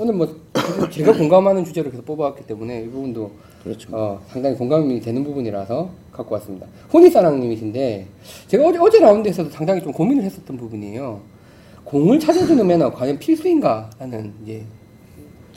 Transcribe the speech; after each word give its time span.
오늘 0.00 0.14
뭐 0.14 0.26
제가 0.90 1.12
공감하는 1.12 1.62
주제로 1.62 1.90
계속 1.90 2.06
뽑아왔기 2.06 2.46
때문에 2.46 2.84
이 2.84 2.88
부분도 2.88 3.30
그렇죠. 3.62 3.90
어, 3.92 4.18
상당히 4.28 4.56
공감이 4.56 4.98
되는 4.98 5.22
부분이라서 5.22 5.90
갖고 6.10 6.36
왔습니다. 6.36 6.66
혼이사랑님이신데 6.90 8.06
제가 8.48 8.66
어제, 8.66 8.78
어제 8.78 8.98
라운드 8.98 9.28
에서도 9.28 9.50
상당히 9.50 9.82
좀 9.82 9.92
고민을 9.92 10.24
했었던 10.24 10.56
부분이에요. 10.56 11.20
공을 11.84 12.18
찾아주는 12.18 12.66
매너 12.66 12.90
과연 12.94 13.18
필수인가 13.18 13.90
하는 13.98 14.32
이제 14.42 14.64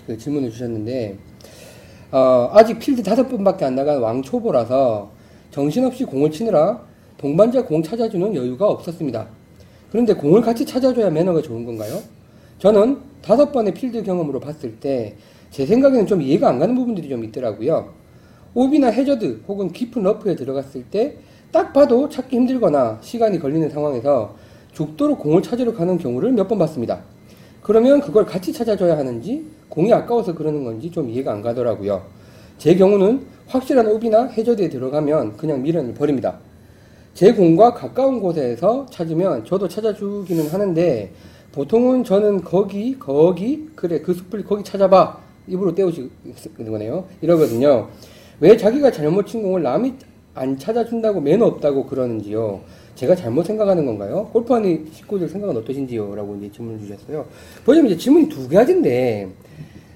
그 0.06 0.18
질문을 0.18 0.52
주셨는데 0.52 1.18
어, 2.12 2.50
아직 2.52 2.80
필드 2.80 3.02
다섯 3.02 3.26
분밖에 3.30 3.64
안 3.64 3.76
나간 3.76 4.02
왕초보라서 4.02 5.10
정신없이 5.52 6.04
공을 6.04 6.32
치느라 6.32 6.82
동반자 7.18 7.64
공 7.64 7.82
찾아주는 7.82 8.36
여유가 8.36 8.68
없었습니다. 8.68 9.26
그런데 9.90 10.14
공을 10.14 10.42
같이 10.42 10.66
찾아줘야 10.66 11.10
매너가 11.12 11.42
좋은 11.42 11.66
건가요? 11.66 12.02
저는 12.60 13.13
다섯 13.24 13.52
번의 13.52 13.74
필드 13.74 14.04
경험으로 14.04 14.40
봤을 14.40 14.76
때 14.80 15.16
제 15.54 15.68
생각에는 15.68 16.08
좀 16.08 16.20
이해가 16.20 16.50
안 16.50 16.58
가는 16.58 16.74
부분들이 16.74 17.08
좀 17.08 17.24
있더라고요. 17.24 17.94
오비나 18.56 18.88
해저드 18.88 19.44
혹은 19.48 19.72
깊은 19.72 20.02
러프에 20.02 20.36
들어갔을 20.36 20.84
때 20.86 21.18
딱 21.52 21.72
봐도 21.74 22.10
찾기 22.10 22.36
힘들거나 22.36 22.98
시간이 23.02 23.38
걸리는 23.38 23.70
상황에서 23.70 24.34
죽도록 24.74 25.20
공을 25.20 25.44
찾으러 25.44 25.72
가는 25.76 26.00
경우를 26.00 26.32
몇 26.32 26.48
번 26.48 26.58
봤습니다. 26.58 27.04
그러면 27.62 28.02
그걸 28.02 28.26
같이 28.26 28.52
찾아줘야 28.52 28.98
하는지 28.98 29.46
공이 29.70 29.94
아까워서 29.94 30.34
그러는 30.34 30.64
건지 30.64 30.90
좀 30.90 31.08
이해가 31.12 31.32
안 31.32 31.44
가더라고요. 31.44 32.02
제 32.58 32.74
경우는 32.76 33.22
확실한 33.46 33.86
오비나 33.86 34.30
해저드에 34.30 34.70
들어가면 34.70 35.38
그냥 35.38 35.62
미련을 35.62 35.94
버립니다. 35.94 36.40
제 37.14 37.32
공과 37.32 37.76
가까운 37.76 38.20
곳에서 38.20 38.88
찾으면 38.90 39.46
저도 39.46 39.68
찾아주기는 39.68 40.48
하는데 40.48 41.12
보통은 41.54 42.04
저는 42.04 42.42
거기 42.44 42.98
거기 42.98 43.70
그래 43.76 44.02
그 44.02 44.14
숲을 44.14 44.44
거기 44.44 44.64
찾아봐. 44.64 45.22
입으로 45.48 45.76
때우시는 45.76 46.10
거네요. 46.66 47.06
이러거든요. 47.22 47.90
왜 48.40 48.58
자기가 48.58 48.92
잘못 48.92 49.28
친 49.28 49.44
공을 49.44 49.62
남이 49.62 49.94
안 50.34 50.58
찾아준다고 50.58 51.22
매너 51.22 51.46
없다고 51.46 51.86
그러는지요? 51.86 52.62
제가 52.96 53.16
잘못 53.16 53.46
생각하는 53.46 53.86
건가요? 53.86 54.30
골프하는 54.34 54.88
식구들 54.92 55.30
생각은 55.30 55.56
어떠신지요? 55.58 56.16
라고 56.16 56.36
이제 56.38 56.52
질문을 56.52 56.80
주셨어요. 56.80 57.26
보시면 57.66 57.92
이제 57.92 57.98
질문이 57.98 58.30
두 58.30 58.48
가지인데 58.50 59.30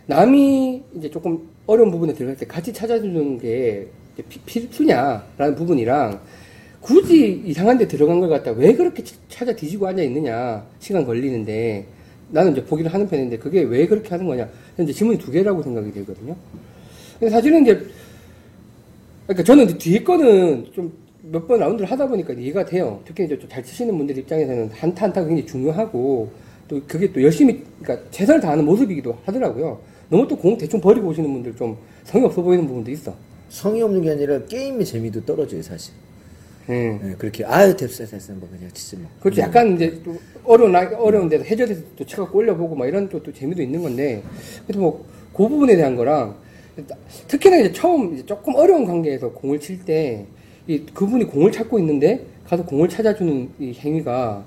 남이 0.05 0.83
이제 0.95 1.09
조금 1.09 1.47
어려운 1.65 1.89
부분에 1.89 2.13
들어갈 2.13 2.37
때 2.37 2.45
같이 2.45 2.71
찾아주는 2.71 3.39
게 3.39 3.87
필수냐라는 4.45 5.55
부분이랑 5.55 6.19
굳이 6.81 7.41
이상한 7.45 7.77
데 7.77 7.87
들어간 7.87 8.19
걸 8.19 8.29
갖다. 8.29 8.51
왜 8.51 8.73
그렇게 8.73 9.03
치- 9.03 9.15
찾아 9.29 9.53
뒤지고 9.55 9.87
앉아 9.87 10.01
있느냐. 10.03 10.65
시간 10.79 11.05
걸리는데. 11.05 11.85
나는 12.29 12.51
이제 12.51 12.63
보기를 12.63 12.93
하는 12.93 13.07
편인데 13.07 13.37
그게 13.37 13.61
왜 13.61 13.87
그렇게 13.87 14.09
하는 14.09 14.25
거냐. 14.27 14.47
이제 14.79 14.91
질문이 14.93 15.17
두 15.19 15.31
개라고 15.31 15.61
생각이 15.63 15.91
들거든요. 15.91 16.35
근데 17.19 17.31
사실은 17.31 17.63
이제 17.63 17.85
그러니까 19.25 19.43
저는 19.43 19.65
이제 19.65 19.77
뒤에 19.77 20.03
거는 20.03 20.67
좀 20.73 21.07
몇 21.29 21.45
번 21.45 21.59
라운드를 21.59 21.91
하다 21.91 22.07
보니까 22.07 22.31
이해가 22.33 22.63
돼요. 22.63 23.01
특히 23.05 23.25
이제 23.25 23.37
좀 23.37 23.49
잘 23.49 23.61
치시는 23.61 23.97
분들 23.97 24.17
입장에서는 24.19 24.69
한타 24.71 25.05
한타가 25.07 25.27
굉장히 25.27 25.45
중요하고 25.45 26.31
또 26.69 26.79
그게 26.87 27.11
또 27.11 27.21
열심히 27.21 27.63
그러니까 27.81 28.07
최선을 28.11 28.39
다하는 28.39 28.63
모습이기도 28.63 29.17
하더라고요. 29.25 29.77
너무 30.09 30.25
또 30.27 30.37
공 30.37 30.57
대충 30.57 30.79
버리고 30.79 31.09
오시는 31.09 31.29
분들 31.33 31.55
좀 31.57 31.75
성의 32.05 32.27
없어 32.27 32.41
보이는 32.41 32.65
부분도 32.65 32.89
있어. 32.91 33.13
성의 33.49 33.81
없는 33.81 34.01
게 34.03 34.11
아니라 34.11 34.39
게임의 34.45 34.85
재미도 34.85 35.25
떨어져요 35.25 35.61
사실. 35.61 35.93
예. 36.69 36.99
네, 37.01 37.15
그렇게 37.17 37.45
아유 37.45 37.75
됐어 37.75 38.05
됐어 38.05 38.33
뭐 38.33 38.49
그냥 38.51 38.69
치지 38.73 38.97
뭐. 38.97 39.09
그렇죠. 39.21 39.41
약간 39.41 39.75
이제 39.75 40.01
또 40.03 40.17
어려운 40.43 40.71
나 40.73 40.79
어려운 40.97 41.29
데서 41.29 41.43
해저에서 41.43 41.81
또 41.95 42.05
치갖고 42.05 42.37
올려보고 42.39 42.75
막 42.75 42.87
이런 42.87 43.07
또, 43.09 43.21
또 43.23 43.31
재미도 43.33 43.61
있는 43.61 43.81
건데 43.81 44.21
그래도 44.65 44.81
뭐 44.81 45.05
그 45.33 45.47
부분에 45.47 45.75
대한 45.75 45.95
거랑 45.95 46.35
특히나 47.27 47.57
이제 47.57 47.71
처음 47.71 48.15
이제 48.15 48.25
조금 48.25 48.55
어려운 48.55 48.85
관계에서 48.85 49.29
공을 49.31 49.59
칠 49.59 49.85
때 49.85 50.25
이 50.67 50.83
그분이 50.93 51.25
공을 51.25 51.51
찾고 51.51 51.79
있는데 51.79 52.25
가서 52.45 52.65
공을 52.65 52.89
찾아주는 52.89 53.49
이 53.59 53.73
행위가 53.73 54.43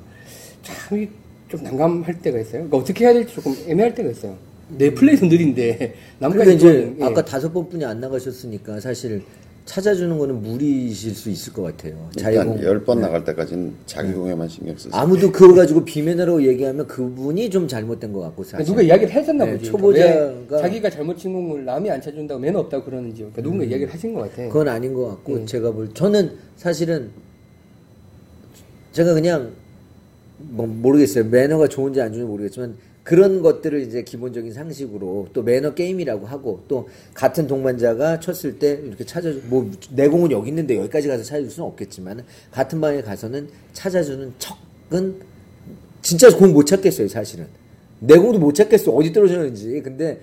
참 0.62 1.08
좀 1.48 1.62
난감할 1.64 2.20
때가 2.22 2.38
있어요. 2.38 2.52
그러니까 2.68 2.76
어떻게 2.76 3.04
해야 3.04 3.12
될지 3.12 3.34
조금 3.34 3.52
애매할 3.66 3.92
때가 3.94 4.10
있어요. 4.10 4.36
내 4.68 4.92
플레이도 4.94 5.26
느린데 5.26 5.94
남까지 6.20 6.44
그러니까 6.58 6.68
이제 6.68 6.94
예. 7.00 7.04
아까 7.04 7.24
다섯 7.24 7.52
번뿐이 7.52 7.84
안 7.84 8.00
나가셨으니까 8.00 8.78
사실 8.80 9.22
찾아주는 9.64 10.18
거는 10.18 10.42
무리실 10.42 11.14
수 11.14 11.30
있을 11.30 11.52
것 11.52 11.62
같아요. 11.62 12.08
일단 12.16 12.32
자유공 12.34 12.62
열번 12.62 13.00
나갈 13.00 13.22
때까지는 13.24 13.72
자기 13.86 14.12
공에만 14.12 14.48
신경 14.48 14.76
쓰세요. 14.76 14.92
아무도 14.92 15.30
그거 15.30 15.54
가지고 15.54 15.84
비매너라고 15.84 16.42
얘기하면 16.44 16.86
그분이 16.88 17.50
좀 17.50 17.68
잘못된 17.68 18.12
것 18.12 18.20
같고 18.20 18.42
사실. 18.42 18.66
누가 18.66 18.82
이야기를 18.82 19.12
했었나 19.12 19.44
네, 19.44 19.52
보지. 19.56 19.70
초보자가- 19.70 20.50
왜 20.50 20.60
자기가 20.60 20.90
잘못 20.90 21.16
친 21.18 21.32
공을 21.32 21.64
남이 21.64 21.88
안 21.90 22.00
찾준다고 22.00 22.40
매너 22.40 22.58
없다고 22.60 22.84
그러는지. 22.84 23.18
그러니까 23.18 23.42
누군가 23.42 23.64
이야기를 23.64 23.92
하신 23.92 24.14
것 24.14 24.22
같아. 24.22 24.42
그건 24.48 24.66
아닌 24.68 24.92
것 24.92 25.06
같고 25.08 25.34
음. 25.34 25.46
제가 25.46 25.70
볼 25.72 25.92
저는 25.94 26.32
사실은 26.56 27.10
제가 28.92 29.14
그냥 29.14 29.52
뭐 30.38 30.66
모르겠어요 30.66 31.24
매너가 31.24 31.68
좋은지 31.68 32.00
안 32.00 32.12
좋은지 32.12 32.26
모르겠지만 32.26 32.74
그런 33.02 33.42
것들을 33.42 33.80
이제 33.80 34.02
기본적인 34.02 34.52
상식으로 34.52 35.28
또 35.32 35.42
매너 35.42 35.74
게임이라고 35.74 36.26
하고 36.26 36.62
또 36.68 36.88
같은 37.14 37.46
동반자가 37.46 38.20
쳤을 38.20 38.58
때 38.58 38.80
이렇게 38.84 39.04
찾아주 39.04 39.42
뭐내 39.46 40.08
공은 40.08 40.30
여기 40.30 40.48
있는데 40.50 40.76
여기까지 40.76 41.08
가서 41.08 41.24
찾아줄 41.24 41.50
수는 41.50 41.68
없겠지만 41.68 42.24
같은 42.50 42.80
방에 42.80 43.00
가서는 43.02 43.48
찾아주는 43.72 44.34
척은 44.38 45.16
진짜 46.02 46.34
공 46.36 46.52
못 46.52 46.64
찾겠어요 46.66 47.08
사실은. 47.08 47.46
내 48.00 48.16
공도 48.16 48.38
못 48.38 48.54
찾겠어. 48.54 48.92
어디 48.92 49.12
떨어졌는지. 49.12 49.80
근데 49.82 50.20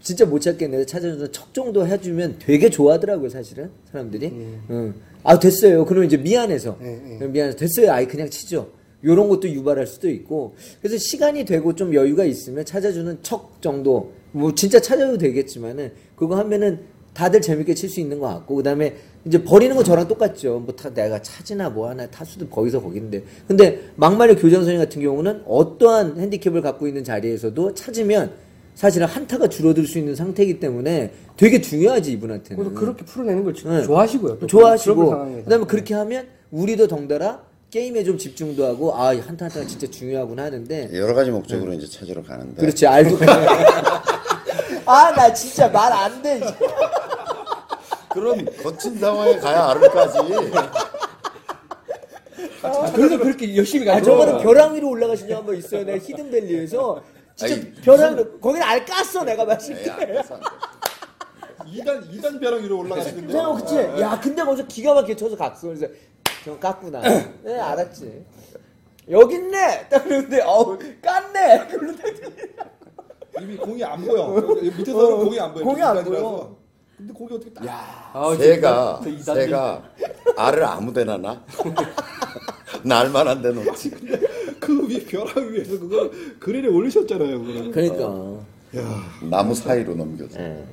진짜 0.00 0.24
못 0.24 0.40
찾겠는데 0.40 0.86
찾아주는 0.86 1.32
척 1.32 1.52
정도 1.52 1.86
해주면 1.86 2.36
되게 2.38 2.70
좋아하더라고요 2.70 3.28
사실은 3.28 3.70
사람들이. 3.92 4.32
응. 4.70 4.94
아 5.22 5.38
됐어요. 5.38 5.84
그러면 5.84 6.06
이제 6.06 6.16
미안해서. 6.16 6.78
네, 6.80 7.16
그럼 7.18 7.32
미안해서 7.32 7.58
됐어요. 7.58 7.92
아이 7.92 8.06
그냥 8.06 8.28
치죠 8.30 8.70
요런 9.04 9.28
것도 9.28 9.48
유발할 9.48 9.86
수도 9.86 10.08
있고 10.10 10.54
그래서 10.82 10.98
시간이 10.98 11.44
되고 11.44 11.74
좀 11.74 11.94
여유가 11.94 12.24
있으면 12.24 12.64
찾아주는 12.64 13.18
척 13.22 13.60
정도 13.62 14.12
뭐 14.32 14.54
진짜 14.54 14.80
찾아도 14.80 15.16
되겠지만은 15.18 15.92
그거 16.16 16.36
하면은 16.36 16.80
다들 17.14 17.40
재밌게 17.40 17.74
칠 17.74 17.88
수 17.90 17.98
있는 18.00 18.18
것 18.20 18.28
같고 18.28 18.54
그다음에 18.56 18.94
이제 19.26 19.42
버리는 19.42 19.74
거 19.74 19.82
저랑 19.82 20.06
똑같죠. 20.06 20.60
뭐 20.60 20.74
다 20.76 20.88
내가 20.94 21.20
차지나 21.20 21.68
뭐 21.70 21.88
하나 21.90 22.06
타수도 22.06 22.46
거기서 22.48 22.80
거긴데. 22.80 23.24
근데 23.48 23.80
막말의 23.96 24.36
교장선생 24.36 24.78
같은 24.78 25.02
경우는 25.02 25.42
어떠한 25.46 26.18
핸디캡을 26.20 26.62
갖고 26.62 26.86
있는 26.86 27.02
자리에서도 27.04 27.74
찾으면 27.74 28.32
사실은 28.76 29.06
한타가 29.08 29.48
줄어들 29.48 29.86
수 29.86 29.98
있는 29.98 30.14
상태이기 30.14 30.60
때문에 30.60 31.12
되게 31.36 31.60
중요하지 31.60 32.12
이분한테는. 32.12 32.62
그래서 32.64 32.80
그렇게 32.80 33.04
풀어내는 33.04 33.44
걸 33.44 33.54
네. 33.54 33.82
좋아하시고요. 33.82 34.38
또 34.38 34.46
좋아하시고. 34.46 35.10
그다음에 35.44 35.64
그렇게 35.66 35.94
하면 35.94 36.28
우리도 36.52 36.86
덩달아 36.86 37.42
게임에 37.70 38.02
좀 38.02 38.18
집중도 38.18 38.66
하고 38.66 38.94
아 38.94 39.08
한타 39.10 39.44
한타가 39.44 39.64
진짜 39.66 39.86
중요하구나 39.88 40.44
하는데 40.44 40.90
여러 40.92 41.14
가지 41.14 41.30
목적으로 41.30 41.72
이제 41.72 41.86
찾으러 41.86 42.22
가는데 42.22 42.60
그렇지 42.60 42.86
알도 42.86 43.18
아나 44.86 45.32
진짜 45.32 45.68
말 45.68 45.92
안 45.92 46.20
돼. 46.22 46.40
그런 48.08 48.44
거친 48.60 48.98
상황에 48.98 49.36
가야 49.38 49.68
알을까지. 49.68 50.18
아, 52.62 52.92
그래서 52.92 53.18
그렇게 53.18 53.56
열심히 53.56 53.84
가는 53.86 54.00
아 54.00 54.04
저거는 54.04 54.38
벼랑 54.38 54.74
위로 54.74 54.88
올라가신 54.90 55.28
적 55.28 55.36
한번 55.36 55.56
있어요. 55.56 55.84
내가 55.84 55.98
히든밸리에서 55.98 57.02
진짜 57.36 57.54
아니, 57.54 57.72
벼랑 57.74 58.14
위로 58.16 58.38
거기는 58.40 58.66
알 58.66 58.84
깠어 58.84 59.24
내가. 59.24 59.42
에이, 59.44 59.48
알겠어, 59.48 59.92
알겠어. 59.92 60.40
2단 61.66 62.10
2단 62.20 62.40
벼랑 62.40 62.64
위로 62.64 62.78
올라가시는 62.80 63.26
거. 63.28 63.32
내가 63.32 63.52
그치? 63.54 63.76
야 64.00 64.18
근데 64.20 64.42
거기서 64.42 64.66
기가 64.66 64.94
막히게 64.94 65.14
쳐서 65.14 65.36
갔어. 65.36 65.68
그래서 65.68 65.86
저 66.44 66.58
깠구나. 66.58 67.00
네 67.42 67.58
알았지. 67.58 68.24
여기 69.10 69.34
있네. 69.34 69.88
딱 69.88 70.04
그러는데 70.04 70.40
어우 70.42 70.78
깠네. 70.78 71.68
그러는데 71.68 72.02
이미 73.40 73.56
공이 73.56 73.82
안 73.84 74.04
보여. 74.04 74.28
밑에서는 74.62 75.04
어, 75.12 75.16
공이 75.18 75.40
안 75.40 75.52
보여. 75.52 75.64
공이 75.64 75.82
안. 75.82 76.04
보여. 76.04 76.56
근데 76.96 77.14
거기 77.14 77.34
어떻게 77.34 77.52
딱 77.52 77.64
아, 78.12 78.34
새가. 78.36 79.00
새가 79.24 79.82
알을 80.36 80.64
아무 80.64 80.92
데나 80.92 81.16
나 81.16 81.42
날만한 82.82 83.42
데 83.42 83.50
놓지. 83.50 83.90
그 84.60 84.86
위에 84.88 85.04
벼랑 85.06 85.50
위에서 85.52 85.78
그거 85.78 86.10
그릴에 86.38 86.68
올리셨잖아요. 86.68 87.40
그거는. 87.42 87.70
그러니까. 87.72 88.44
야, 88.76 89.02
나무 89.28 89.54
사이로 89.54 89.94
넘겨서. 89.94 90.38
예. 90.40 90.64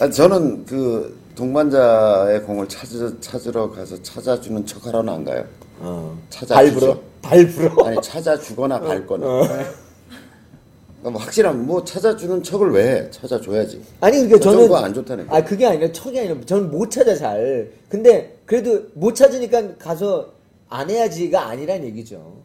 아, 0.00 0.10
저는 0.10 0.66
그 0.66 1.16
동반자의 1.34 2.42
공을 2.44 2.68
찾으, 2.68 3.20
찾으러 3.20 3.70
가서 3.70 4.00
찾아주는 4.02 4.64
척하러는 4.66 5.12
안 5.12 5.24
가요. 5.24 5.44
어. 5.80 6.16
찾아주죠. 6.30 6.54
발 6.54 6.72
불어. 6.72 7.00
발 7.22 7.46
불어. 7.48 7.86
아니 7.86 8.00
찾아주거나 8.00 8.80
밟거나. 8.80 9.26
그러니까 9.26 9.74
뭐 11.02 11.20
확실한 11.20 11.66
뭐 11.66 11.84
찾아주는 11.84 12.42
척을 12.42 12.70
왜 12.72 12.88
해? 12.92 13.10
찾아줘야지. 13.10 13.82
아니 14.00 14.16
그러니까 14.18 14.36
그 14.38 14.42
저는 14.42 14.58
정도가 14.60 14.84
안 14.84 14.94
좋다니까. 14.94 15.36
아 15.36 15.44
그게 15.44 15.66
아니라 15.66 15.90
척이 15.92 16.18
아니라 16.18 16.36
저는 16.46 16.70
못 16.70 16.90
찾아 16.90 17.14
잘. 17.14 17.70
근데 17.88 18.38
그래도 18.46 18.84
못 18.94 19.14
찾으니까 19.14 19.76
가서 19.76 20.30
안 20.68 20.88
해야지가 20.88 21.46
아니란 21.46 21.84
얘기죠. 21.84 22.36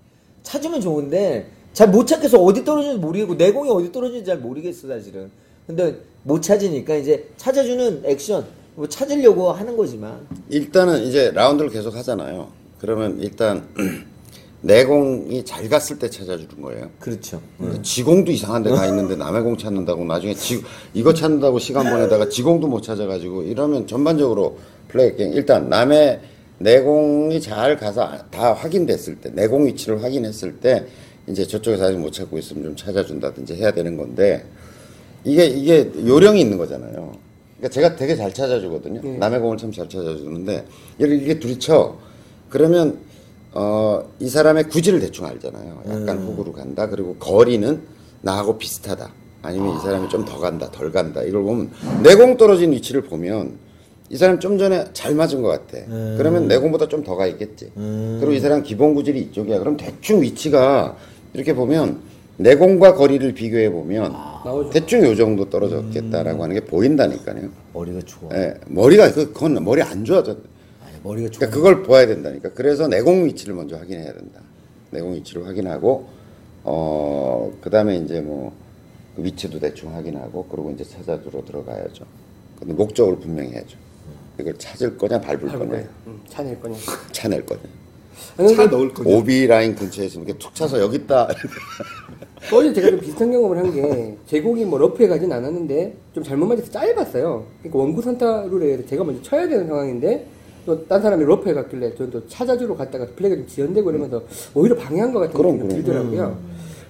찾으면 0.43 0.81
좋은데 0.81 1.47
잘 1.73 1.89
못 1.89 2.07
찾겠어 2.07 2.41
어디 2.41 2.65
떨어지는지 2.65 2.99
모르겠고 2.99 3.37
내 3.37 3.51
공이 3.51 3.69
어디 3.69 3.91
떨어지는지 3.91 4.25
잘 4.25 4.39
모르겠어 4.39 4.87
사실은 4.87 5.29
근데 5.67 5.95
못 6.23 6.41
찾으니까 6.41 6.95
이제 6.95 7.29
찾아주는 7.37 8.01
액션 8.05 8.45
뭐 8.79 8.87
찾으려고 8.87 9.51
하는 9.51 9.75
거지만 9.75 10.25
일단은 10.47 11.03
이제 11.03 11.31
라운드를 11.31 11.69
계속 11.69 11.93
하잖아요. 11.97 12.47
그러면 12.79 13.19
일단 13.19 13.67
내공이 14.61 15.43
잘 15.43 15.67
갔을 15.67 15.99
때 15.99 16.09
찾아주는 16.09 16.61
거예요. 16.61 16.89
그렇죠 16.97 17.41
지공도 17.81 18.31
이상한 18.31 18.63
데 18.63 18.69
가 18.69 18.85
있는데 18.87 19.17
남의 19.17 19.43
공 19.43 19.57
찾는다고 19.57 20.05
나중에 20.05 20.33
지, 20.33 20.63
이거 20.93 21.13
찾는다고 21.13 21.59
시간 21.59 21.89
보내다가 21.89 22.29
지공도 22.29 22.67
못 22.67 22.81
찾아가지고 22.81 23.43
이러면 23.43 23.85
전반적으로 23.85 24.57
플레이 24.87 25.13
게임 25.17 25.33
일단 25.33 25.67
남의 25.67 26.21
내공이 26.59 27.41
잘 27.41 27.75
가서 27.75 28.09
다 28.31 28.53
확인됐을 28.53 29.17
때 29.19 29.29
내공 29.31 29.67
위치를 29.67 30.01
확인했을 30.01 30.61
때 30.61 30.85
이제 31.27 31.45
저쪽에서 31.45 31.83
아직 31.87 31.97
못 31.97 32.13
찾고 32.13 32.37
있으면 32.37 32.63
좀 32.63 32.75
찾아준다든지 32.77 33.55
해야 33.55 33.71
되는 33.71 33.97
건데 33.97 34.45
이게 35.25 35.47
이게 35.47 35.91
요령이 36.07 36.39
있는 36.39 36.57
거잖아요. 36.57 37.27
그러니까 37.59 37.69
제가 37.69 37.95
되게 37.95 38.15
잘 38.15 38.33
찾아주거든요. 38.33 39.01
남의 39.19 39.39
공을 39.39 39.57
참 39.57 39.71
잘 39.71 39.87
찾아주는데 39.89 40.65
이렇게 40.97 41.15
이게 41.15 41.39
둘이 41.39 41.59
쳐 41.59 41.95
그러면 42.49 42.97
어, 43.51 44.03
이 44.19 44.29
사람의 44.29 44.65
구질을 44.69 44.99
대충 44.99 45.25
알잖아요. 45.25 45.81
약간 45.87 46.17
호구로 46.19 46.53
간다. 46.53 46.87
그리고 46.87 47.15
거리는 47.15 47.81
나하고 48.21 48.57
비슷하다. 48.57 49.11
아니면 49.41 49.77
이 49.77 49.79
사람이 49.79 50.09
좀 50.09 50.25
더 50.25 50.37
간다, 50.39 50.69
덜 50.71 50.91
간다. 50.91 51.21
이걸 51.23 51.43
보면 51.43 51.71
내 52.03 52.15
공 52.15 52.37
떨어진 52.37 52.71
위치를 52.73 53.01
보면 53.03 53.57
이 54.09 54.17
사람 54.17 54.39
좀 54.39 54.57
전에 54.57 54.85
잘 54.93 55.13
맞은 55.15 55.41
것 55.41 55.47
같아. 55.49 55.77
그러면 56.17 56.47
내 56.47 56.57
공보다 56.57 56.87
좀 56.87 57.03
더 57.03 57.15
가 57.15 57.25
있겠지. 57.27 57.71
그리고 58.19 58.33
이 58.33 58.39
사람 58.39 58.63
기본 58.63 58.93
구질이 58.95 59.19
이쪽이야. 59.21 59.59
그럼 59.59 59.77
대충 59.77 60.21
위치가 60.21 60.95
이렇게 61.33 61.53
보면 61.55 61.99
내 62.37 62.55
공과 62.55 62.93
거리를 62.95 63.33
비교해 63.33 63.71
보면 63.71 64.11
나오죠. 64.45 64.69
대충 64.69 65.03
요 65.03 65.15
정도 65.15 65.49
떨어졌겠다라고 65.49 66.43
하는 66.43 66.55
게 66.55 66.61
보인다니까요. 66.65 67.49
머리가 67.73 68.01
좋아 68.05 68.29
예, 68.33 68.53
머리가 68.67 69.11
그- 69.11 69.33
그건 69.33 69.63
머리 69.63 69.81
안 69.81 70.05
좋아져. 70.05 70.31
아니, 70.83 70.97
머리가 71.03 71.29
좋아 71.29 71.39
그러니까 71.39 71.55
그걸 71.55 71.83
봐야 71.83 72.05
된다니까. 72.07 72.49
그래서 72.53 72.87
내공 72.87 73.25
위치를 73.25 73.53
먼저 73.55 73.75
확인해야 73.77 74.13
된다. 74.13 74.39
내공 74.91 75.13
위치를 75.15 75.45
확인하고 75.45 76.07
어 76.63 77.51
그다음에 77.61 77.97
이제 77.97 78.21
뭐그 78.21 78.53
위치도 79.17 79.59
대충 79.59 79.93
확인하고 79.95 80.45
그리고 80.45 80.71
이제 80.71 80.83
찾아주러 80.83 81.43
들어가야죠. 81.45 82.05
근데 82.59 82.73
목적을 82.73 83.19
분명히 83.19 83.51
해야죠. 83.51 83.77
이걸 84.39 84.57
찾을 84.57 84.97
거냐 84.97 85.19
밟을 85.19 85.39
밟을 85.47 85.67
거냐. 85.69 85.83
음, 86.07 86.21
차낼 86.27 86.59
거냐. 86.59 86.75
차낼 87.11 87.45
거냐. 87.45 87.61
차 88.55 88.65
넣을 88.67 88.93
거냐? 88.93 89.15
오비 89.15 89.47
라인 89.47 89.75
근처에 89.75 90.05
있으면 90.05 90.25
이렇게 90.27 90.39
툭 90.39 90.53
차서 90.55 90.79
여기 90.79 90.97
있다. 90.97 91.27
어제 92.51 92.73
제가 92.73 92.89
좀 92.89 92.99
비슷한 92.99 93.31
경험을 93.31 93.57
한 93.57 93.71
게 93.73 94.15
제 94.27 94.38
공이 94.38 94.65
뭐 94.65 94.79
러프에 94.79 95.07
가진 95.07 95.31
않았는데 95.31 95.93
좀 96.13 96.23
잘못 96.23 96.45
맞아서 96.47 96.71
짧았어요. 96.71 97.45
그러니까 97.59 97.79
원구 97.79 98.01
선타 98.01 98.45
룰에 98.49 98.85
제가 98.85 99.03
먼저 99.03 99.21
쳐야 99.21 99.47
되는 99.47 99.67
상황인데 99.67 100.25
또 100.65 100.85
딴 100.87 101.01
사람이 101.01 101.23
러프에 101.25 101.53
갔길래 101.53 101.95
저는 101.95 102.11
또 102.11 102.27
찾아주러 102.27 102.75
갔다가 102.75 103.05
플레이가 103.15 103.35
좀 103.37 103.47
지연되고 103.47 103.89
이러면서 103.91 104.23
오히려 104.53 104.75
방해한 104.75 105.11
것 105.13 105.19
같은 105.19 105.33
그럼, 105.35 105.57
느낌이 105.57 105.83
그럼. 105.83 106.09
들더라고요. 106.11 106.37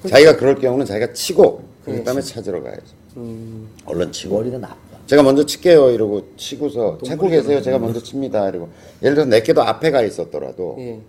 자기가 0.07 0.37
그럴 0.37 0.55
경우는 0.55 0.85
자기가 0.85 1.13
치고 1.13 1.61
네. 1.85 1.95
그다음에 1.97 2.21
찾으러 2.21 2.61
가야죠. 2.61 2.81
음, 3.17 3.69
얼른 3.85 4.11
치고. 4.11 4.35
머리가 4.37 4.57
나빠 4.59 4.75
제가 5.07 5.23
먼저 5.23 5.45
칠게요 5.45 5.89
이러고 5.91 6.27
치고서 6.37 6.99
찾고 7.03 7.27
계세요. 7.27 7.61
제가 7.61 7.79
먼저 7.79 8.01
칩니다. 8.01 8.49
이러고 8.49 8.69
예를 9.01 9.15
들어서 9.15 9.29
내게도 9.29 9.61
앞에 9.63 9.89
가 9.91 10.03
있었더라도 10.03 10.75
예. 10.79 10.99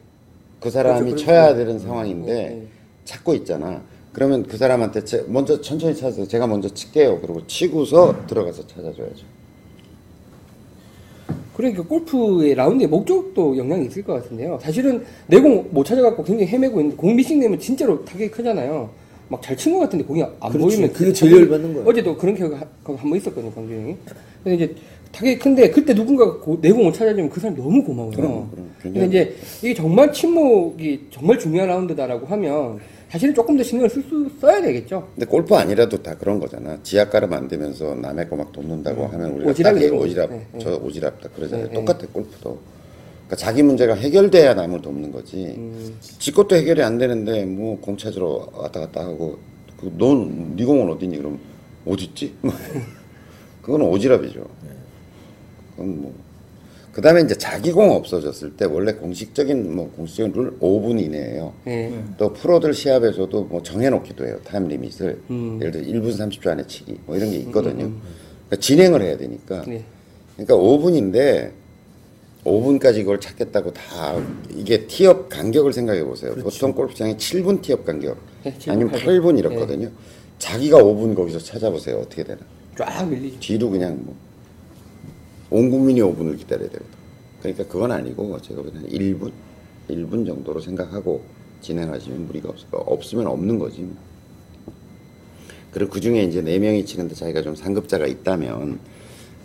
그 0.60 0.70
사람이 0.70 1.10
그렇죠, 1.10 1.24
쳐야 1.26 1.42
그렇죠. 1.48 1.58
되는 1.58 1.78
상황인데 1.78 2.32
네, 2.32 2.48
네. 2.48 2.66
찾고 3.04 3.34
있잖아. 3.34 3.82
그러면 4.12 4.42
그 4.44 4.56
사람한테 4.56 5.04
제- 5.04 5.24
먼저 5.28 5.60
천천히 5.60 5.94
찾아서 5.94 6.26
제가 6.26 6.46
먼저 6.46 6.68
칠게요. 6.68 7.20
그리고 7.20 7.46
치고서 7.46 8.26
들어가서 8.26 8.66
찾아줘야죠. 8.66 9.24
그러니까 11.56 11.82
골프의 11.82 12.54
라운드의 12.54 12.88
목적도 12.88 13.56
영향이 13.56 13.86
있을 13.86 14.02
것 14.02 14.14
같은데요. 14.14 14.58
사실은 14.62 15.04
내공 15.26 15.68
못 15.72 15.84
찾아갖고 15.84 16.24
굉장히 16.24 16.50
헤매고 16.50 16.80
있는데 16.80 16.96
공 16.96 17.14
미싱 17.14 17.38
되면 17.38 17.58
진짜로 17.58 18.04
타격이 18.04 18.30
크잖아요. 18.30 18.90
막 19.28 19.40
잘 19.42 19.56
친 19.56 19.72
것 19.74 19.78
같은데 19.80 20.04
공이 20.04 20.22
안 20.22 20.52
그렇지. 20.52 20.58
보이면 20.58 20.92
그게 20.92 21.04
그 21.06 21.12
제일 21.12 21.32
열받는 21.42 21.74
거예요. 21.74 21.88
어제도 21.88 22.16
그런 22.16 22.34
기회가 22.34 22.60
한번 22.84 23.16
있었거든요, 23.16 23.52
광주 23.52 23.74
형이. 23.74 23.96
근데 24.42 24.56
이제 24.56 24.74
타격이 25.12 25.38
큰데 25.38 25.70
그때 25.70 25.94
누군가 25.94 26.38
고- 26.38 26.58
내 26.60 26.72
공을 26.72 26.92
찾아주면 26.92 27.30
그 27.30 27.38
사람 27.38 27.54
너무 27.56 27.84
고마워요. 27.84 28.10
그럼, 28.16 28.50
그럼. 28.50 28.70
근데 28.82 29.06
이제 29.06 29.36
이게 29.62 29.74
정말 29.74 30.12
침묵이 30.12 31.00
정말 31.12 31.38
중요한 31.38 31.68
라운드다라고 31.68 32.26
하면 32.26 32.80
사실은 33.10 33.34
조금 33.34 33.56
더 33.56 33.62
신경을 33.62 33.90
쓸 33.90 34.02
수 34.04 34.30
써야 34.40 34.62
되겠죠. 34.62 35.08
근데 35.14 35.26
골프 35.26 35.54
아니라도 35.56 36.00
다 36.02 36.14
그런 36.16 36.38
거잖아. 36.38 36.78
지하 36.82 37.08
깔음 37.08 37.32
안 37.32 37.48
되면서 37.48 37.94
남의 37.96 38.28
거 38.28 38.36
막 38.36 38.52
돕는다고 38.52 39.06
하면 39.08 39.30
우리가 39.32 39.50
오지랖이 39.52 39.62
딱 39.64 39.74
되는 39.74 39.98
오지랖, 39.98 40.14
거죠. 40.28 40.28
네, 40.30 40.46
저 40.60 40.80
오지랖 40.80 41.20
다 41.20 41.28
그러잖아요. 41.34 41.66
네, 41.68 41.74
똑같아 41.74 42.06
골프도. 42.12 42.58
그러니까 43.26 43.36
자기 43.36 43.62
문제가 43.64 43.94
해결돼야 43.94 44.54
남을 44.54 44.80
돕는 44.82 45.10
거지. 45.12 45.44
음. 45.56 45.96
지 46.00 46.30
것도 46.32 46.54
해결이 46.56 46.82
안 46.82 46.98
되는데 46.98 47.44
뭐 47.44 47.80
공 47.80 47.96
찾으러 47.96 48.48
왔다 48.52 48.80
갔다 48.80 49.00
하고 49.02 49.38
넌네 49.82 50.64
공은 50.64 50.90
어디니? 50.92 51.16
그럼 51.18 51.38
어디 51.86 52.04
있지? 52.04 52.34
그건 53.62 53.80
오지랖이죠. 53.82 54.46
그건 55.72 56.02
뭐. 56.02 56.14
그 56.92 57.00
다음에 57.00 57.20
이제 57.20 57.36
자기 57.36 57.70
공 57.70 57.90
없어졌을 57.92 58.56
때 58.56 58.64
원래 58.64 58.92
공식적인 58.92 59.74
뭐 59.74 59.90
공식적인 59.96 60.32
룰 60.32 60.58
5분 60.58 61.00
이내예요. 61.00 61.52
예. 61.68 61.92
또 62.18 62.32
프로들 62.32 62.74
시합에서도 62.74 63.44
뭐 63.44 63.62
정해놓기도 63.62 64.26
해요 64.26 64.38
타임 64.44 64.66
리밋을 64.66 65.22
음. 65.30 65.58
예를 65.60 65.72
들어 65.72 65.84
1분 65.84 66.10
30초 66.16 66.48
안에 66.48 66.66
치기 66.66 66.98
뭐 67.06 67.16
이런 67.16 67.30
게 67.30 67.36
있거든요 67.38 67.90
그러니까 68.48 68.56
진행을 68.58 69.02
해야 69.02 69.16
되니까 69.16 69.62
네. 69.66 69.84
그러니까 70.36 70.56
5분인데 70.56 71.52
5분까지 72.44 72.96
이걸 72.98 73.20
찾겠다고 73.20 73.72
다 73.72 74.16
이게 74.56 74.86
티업 74.86 75.28
간격을 75.28 75.72
생각해 75.72 76.02
보세요 76.04 76.34
보통 76.36 76.72
골프장에 76.72 77.16
7분 77.16 77.62
티업 77.62 77.84
간격 77.84 78.18
네, 78.42 78.52
7분, 78.58 78.70
아니면 78.70 78.92
8분. 78.94 79.04
8분 79.04 79.38
이렇거든요 79.38 79.88
자기가 80.38 80.78
5분 80.78 81.14
거기서 81.14 81.38
찾아보세요 81.38 81.98
어떻게 81.98 82.24
되나 82.24 82.40
쫙 82.76 83.04
밀리죠. 83.08 83.38
뒤로 83.40 83.70
그냥 83.70 84.00
뭐 84.04 84.14
온 85.50 85.70
국민이 85.70 86.00
5분을 86.00 86.38
기다려야 86.38 86.68
되거든. 86.68 87.00
그러니까 87.40 87.64
그건 87.64 87.92
아니고 87.92 88.40
제가 88.40 88.62
보기에는 88.62 88.88
1분, 88.88 89.32
1분 89.88 90.26
정도로 90.26 90.60
생각하고 90.60 91.22
진행하시면 91.60 92.26
무리가 92.26 92.48
없을 92.50 92.68
거 92.70 92.78
없으면 92.78 93.26
없는 93.26 93.58
거지. 93.58 93.80
뭐. 93.82 93.94
그리고 95.72 95.90
그 95.90 96.00
중에 96.00 96.22
이제 96.24 96.42
네 96.42 96.58
명이 96.58 96.84
치는데 96.84 97.14
자기가 97.14 97.42
좀 97.42 97.54
상급자가 97.54 98.06
있다면 98.06 98.78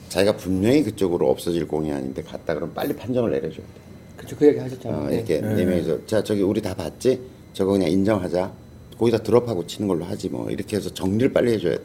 자기가 0.10 0.38
분명히 0.38 0.84
그쪽으로 0.84 1.30
없어질 1.30 1.68
공이 1.68 1.92
아닌데 1.92 2.22
갔다 2.22 2.54
그러면 2.54 2.74
빨리 2.74 2.96
판정을 2.96 3.32
내려줘야 3.32 3.66
돼. 3.66 3.74
그렇죠. 4.18 4.36
그 4.38 4.48
얘기 4.48 4.60
하셨잖아요. 4.60 5.02
어, 5.02 5.10
네. 5.10 5.16
이렇게 5.18 5.42
네. 5.42 5.66
명이서 5.66 6.06
자 6.06 6.24
저기 6.24 6.42
우리 6.42 6.62
다 6.62 6.74
봤지? 6.74 7.22
저거 7.54 7.74
그냥 7.74 7.90
인정하자. 7.90 8.54
거기다 8.98 9.18
드롭하고 9.20 9.68
치는 9.68 9.88
걸로 9.88 10.06
하지 10.06 10.30
뭐 10.30 10.50
이렇게 10.50 10.78
해서 10.78 10.90
정리를 10.94 11.34
빨리 11.34 11.54
해줘야 11.54 11.76
돼. 11.76 11.84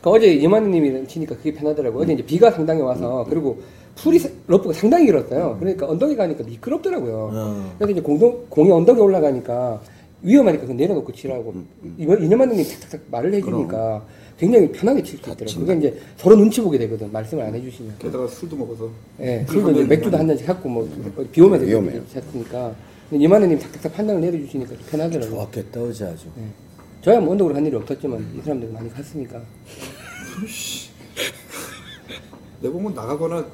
그러니까 0.00 0.10
어제 0.10 0.32
이만희님이 0.34 1.06
치니까 1.06 1.36
그게 1.36 1.52
편하더라고요. 1.52 2.02
어제 2.02 2.12
이제 2.14 2.24
비가 2.24 2.50
상당히 2.50 2.80
와서 2.80 3.26
그리고 3.28 3.58
풀이 3.96 4.18
사- 4.18 4.28
러프가 4.46 4.72
상당히 4.72 5.06
길었어요. 5.06 5.56
그러니까 5.60 5.86
언덕에 5.88 6.16
가니까 6.16 6.42
미끄럽더라고요. 6.44 7.30
어. 7.32 7.72
그래서 7.78 7.92
이제 7.92 8.00
공동, 8.00 8.44
공이 8.48 8.70
언덕에 8.70 9.00
올라가니까 9.00 9.80
위험하니까 10.22 10.62
그거 10.62 10.74
내려놓고 10.74 11.12
치라고 11.12 11.54
이만 11.98 12.22
이만희님 12.22 12.64
탁탁탁 12.64 13.00
말을 13.10 13.34
해주니까 13.34 14.04
굉장히 14.38 14.70
편하게 14.72 15.02
칠 15.02 15.18
수 15.18 15.30
있더라고요. 15.30 15.66
그게 15.66 15.78
이제 15.78 16.00
서로 16.16 16.36
눈치 16.36 16.60
보게 16.62 16.78
되거든. 16.78 17.12
말씀을 17.12 17.44
안 17.44 17.54
해주시면. 17.54 17.94
게다가 17.98 18.26
술도 18.26 18.56
먹어서. 18.56 18.88
예, 19.20 19.44
술도 19.48 19.70
이제 19.72 19.84
맥주도 19.84 20.16
한 20.16 20.26
잔씩 20.28 20.46
갖고 20.46 20.68
뭐 20.68 20.88
비 21.30 21.40
오면서 21.42 21.66
위험해요. 21.66 22.00
쳤으니까 22.12 22.74
이만희님 23.12 23.58
탁탁탁 23.58 23.92
판단을 23.94 24.20
내려주시니까 24.22 24.74
편하더라고요. 24.90 25.30
좋았겠다 25.30 25.80
어제 25.82 26.04
아주 26.04 26.26
네. 26.36 26.44
저야 27.02 27.20
뭐 27.20 27.32
언덕으로 27.32 27.54
한 27.54 27.64
일이 27.64 27.74
없었지만 27.76 28.34
이 28.38 28.42
사람들 28.42 28.68
많이 28.72 28.90
갔으니까. 28.90 29.40
내 32.60 32.68
보면 32.68 32.92
나가거나 32.94 33.46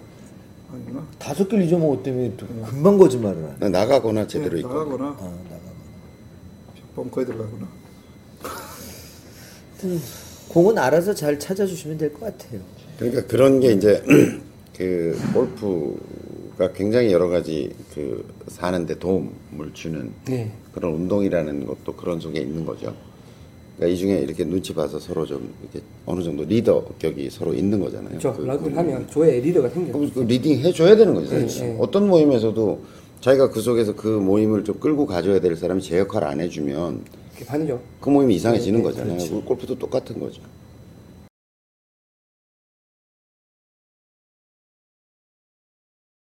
아니구나. 0.72 1.06
다섯 1.18 1.48
개를 1.48 1.64
잊어먹었다며 1.64 2.30
또 2.36 2.46
금방 2.46 2.98
거짓말을 2.98 3.44
하네 3.60 3.68
나가거나 3.68 4.26
제대로 4.26 4.54
네, 4.54 4.58
있고. 4.60 4.68
나가거나 4.68 5.04
아 5.10 5.20
나가고 5.20 5.76
벙커에 6.96 7.24
들어가거나. 7.24 7.68
공은 10.48 10.78
알아서 10.78 11.14
잘 11.14 11.38
찾아주시면 11.38 11.98
될 11.98 12.12
것 12.14 12.20
같아요 12.20 12.60
그러니까 12.98 13.26
그런 13.26 13.60
게 13.60 13.72
이제 13.72 14.02
그 14.74 15.16
골프가 15.34 16.72
굉장히 16.72 17.12
여러 17.12 17.28
가지 17.28 17.74
그 17.94 18.26
사는데 18.48 18.98
도움을 18.98 19.72
주는 19.74 20.12
네. 20.24 20.52
그런 20.72 20.94
운동이라는 20.94 21.66
것도 21.66 21.94
그런 21.94 22.18
속에 22.20 22.40
있는 22.40 22.64
거죠. 22.64 22.94
그러니까 23.76 23.94
이 23.94 23.98
중에 23.98 24.18
이렇게 24.20 24.44
눈치 24.44 24.74
봐서 24.74 24.98
서로 24.98 25.26
좀 25.26 25.52
이렇게 25.62 25.80
어느 26.06 26.22
정도 26.22 26.44
리더 26.44 26.82
격이 26.98 27.28
서로 27.30 27.52
있는 27.54 27.78
거잖아요. 27.78 28.08
그렇죠. 28.18 28.32
그- 28.34 28.42
라운드를 28.46 28.72
그- 28.72 28.78
하면 28.78 29.06
조에 29.08 29.40
리더가 29.40 29.68
생겨요. 29.68 29.92
그럼 29.92 30.10
그 30.14 30.20
leading 30.20 30.60
해줘야 30.60 30.96
되는 30.96 31.12
거죠. 31.14 31.28
사실. 31.28 31.62
네, 31.62 31.72
네. 31.72 31.76
어떤 31.78 32.08
모임에서도 32.08 32.80
자기가 33.20 33.50
그 33.50 33.60
속에서 33.60 33.94
그 33.94 34.08
모임을 34.08 34.64
좀 34.64 34.78
끌고 34.80 35.04
가줘야 35.06 35.40
될 35.40 35.56
사람이 35.56 35.82
제 35.82 35.98
역할을 35.98 36.26
안 36.26 36.40
해주면 36.40 37.02
반이죠. 37.46 37.78
그 38.00 38.08
모임이 38.08 38.34
이상해지는 38.36 38.80
네, 38.80 38.84
네, 38.86 38.90
거잖아요. 38.90 39.16
그렇죠. 39.18 39.42
골프도 39.42 39.78
똑같은 39.78 40.18
거죠. 40.18 40.40